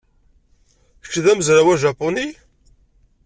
Kečč 1.03 1.15
d 1.23 1.25
amezraw 1.31 1.67
ajapuni? 1.73 2.27